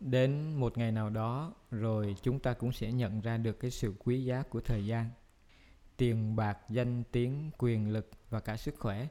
[0.00, 3.94] đến một ngày nào đó, rồi chúng ta cũng sẽ nhận ra được cái sự
[3.98, 5.10] quý giá của thời gian.
[5.96, 9.08] Tiền bạc, danh tiếng, quyền lực và cả sức khỏe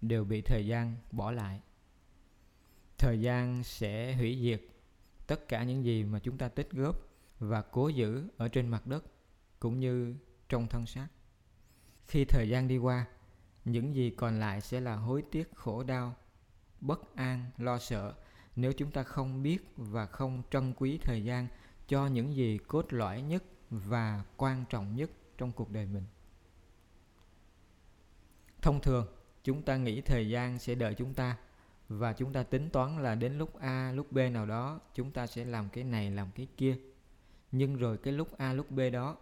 [0.00, 1.60] đều bị thời gian bỏ lại.
[2.98, 4.62] Thời gian sẽ hủy diệt
[5.26, 6.96] tất cả những gì mà chúng ta tích góp
[7.38, 9.04] và cố giữ ở trên mặt đất
[9.60, 10.14] cũng như
[10.48, 11.08] trong thân xác.
[12.06, 13.06] Khi thời gian đi qua,
[13.64, 16.16] những gì còn lại sẽ là hối tiếc, khổ đau,
[16.80, 18.14] bất an, lo sợ
[18.56, 21.46] nếu chúng ta không biết và không trân quý thời gian
[21.88, 26.04] cho những gì cốt lõi nhất và quan trọng nhất trong cuộc đời mình.
[28.62, 29.06] Thông thường,
[29.44, 31.36] chúng ta nghĩ thời gian sẽ đợi chúng ta
[31.88, 35.26] và chúng ta tính toán là đến lúc a, lúc b nào đó, chúng ta
[35.26, 36.78] sẽ làm cái này, làm cái kia.
[37.52, 39.16] Nhưng rồi cái lúc a, lúc b đó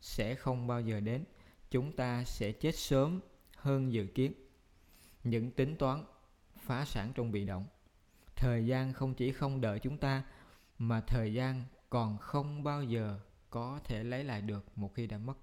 [0.00, 1.24] sẽ không bao giờ đến.
[1.70, 3.20] Chúng ta sẽ chết sớm
[3.56, 4.32] hơn dự kiến.
[5.24, 6.04] Những tính toán
[6.56, 7.66] phá sản trong bị động
[8.36, 10.22] thời gian không chỉ không đợi chúng ta,
[10.78, 13.20] mà thời gian còn không bao giờ
[13.50, 15.34] có thể lấy lại được một khi đã mất.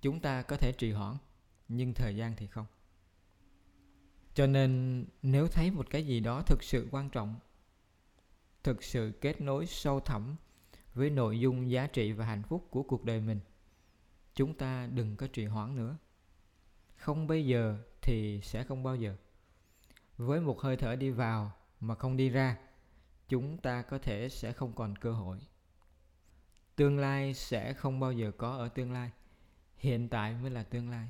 [0.00, 1.16] Chúng ta có thể trì hoãn,
[1.68, 2.66] nhưng thời gian thì không.
[4.34, 7.36] Cho nên, nếu thấy một cái gì đó thực sự quan trọng,
[8.62, 10.36] thực sự kết nối sâu thẳm
[10.94, 13.40] với nội dung, giá trị và hạnh phúc của cuộc đời mình,
[14.34, 15.96] chúng ta đừng có trì hoãn nữa.
[16.96, 19.16] Không bây giờ thì sẽ không bao giờ.
[20.16, 22.56] Với một hơi thở đi vào mà không đi ra
[23.28, 25.38] chúng ta có thể sẽ không còn cơ hội.
[26.76, 29.10] Tương lai sẽ không bao giờ có ở tương lai
[29.76, 31.08] hiện tại mới là tương lai.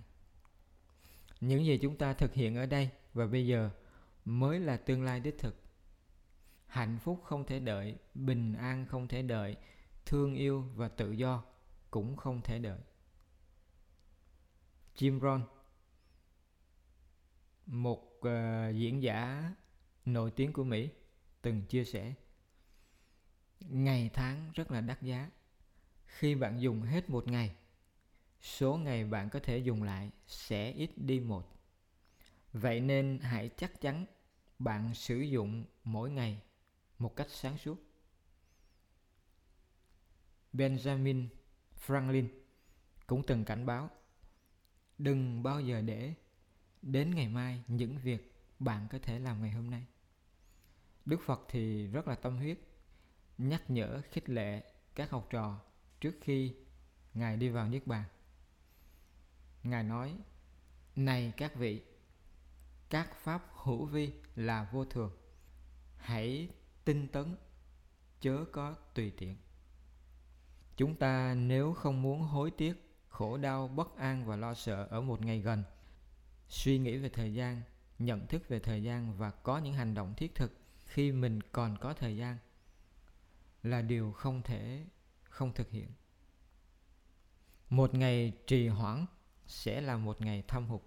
[1.40, 3.70] Những gì chúng ta thực hiện ở đây và bây giờ
[4.24, 5.62] mới là tương lai đích thực.
[6.66, 9.56] Hạnh phúc không thể đợi bình an không thể đợi
[10.06, 11.44] thương yêu và tự do
[11.90, 12.78] cũng không thể đợi.
[14.96, 15.42] Jim Rohn
[17.66, 19.52] một uh, diễn giả
[20.12, 20.88] nổi tiếng của Mỹ
[21.42, 22.14] từng chia sẻ.
[23.60, 25.30] Ngày tháng rất là đắt giá.
[26.06, 27.56] Khi bạn dùng hết một ngày,
[28.40, 31.58] số ngày bạn có thể dùng lại sẽ ít đi một.
[32.52, 34.06] Vậy nên hãy chắc chắn
[34.58, 36.42] bạn sử dụng mỗi ngày
[36.98, 37.76] một cách sáng suốt.
[40.52, 41.26] Benjamin
[41.86, 42.28] franklin
[43.06, 43.90] cũng từng cảnh báo,
[44.98, 46.14] đừng bao giờ để
[46.82, 49.86] đến ngày mai những việc bạn có thể làm ngày hôm nay
[51.08, 52.58] đức phật thì rất là tâm huyết,
[53.38, 54.62] nhắc nhở, khích lệ
[54.94, 55.60] các học trò
[56.00, 56.54] trước khi
[57.14, 58.04] ngài đi vào niết bàn.
[59.62, 60.16] Ngài nói,
[60.96, 61.82] này các vị,
[62.90, 65.10] các pháp hữu vi là vô thường.
[65.96, 66.48] Hãy
[66.84, 67.36] tinh tấn,
[68.20, 69.36] chớ có tùy tiện.
[70.76, 72.74] Chúng ta nếu không muốn hối tiếc,
[73.08, 75.62] khổ đau, bất an và lo sợ ở một ngày gần,
[76.48, 77.62] suy nghĩ về thời gian,
[77.98, 80.52] nhận thức về thời gian và có những hành động thiết thực
[80.88, 82.36] khi mình còn có thời gian
[83.62, 84.84] là điều không thể
[85.24, 85.88] không thực hiện.
[87.70, 89.06] Một ngày trì hoãn
[89.46, 90.80] sẽ là một ngày thâm hụt.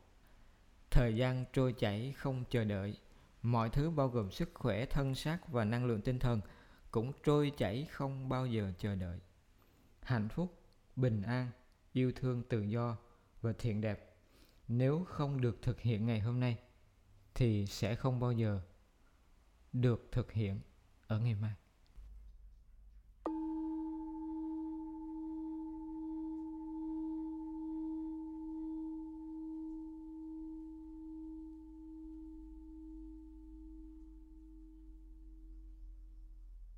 [0.91, 2.97] Thời gian trôi chảy không chờ đợi.
[3.41, 6.41] Mọi thứ bao gồm sức khỏe, thân xác và năng lượng tinh thần
[6.91, 9.19] cũng trôi chảy không bao giờ chờ đợi.
[10.01, 10.61] Hạnh phúc,
[10.95, 11.51] bình an,
[11.93, 12.97] yêu thương, tự do
[13.41, 14.11] và thiện đẹp
[14.67, 16.57] nếu không được thực hiện ngày hôm nay
[17.35, 18.61] thì sẽ không bao giờ
[19.73, 20.59] được thực hiện
[21.07, 21.55] ở ngày mai.